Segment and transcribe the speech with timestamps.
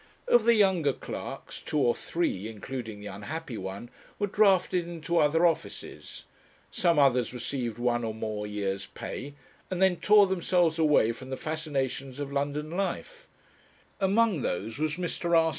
[0.27, 5.45] Of the younger clerks, two or three, including the unhappy one, were drafted into other
[5.45, 6.25] offices;
[6.71, 9.35] some others received one or more years' pay,
[9.69, 13.27] and then tore themselves away from the fascinations of London life;
[13.99, 15.37] among those was Mr.
[15.37, 15.49] R.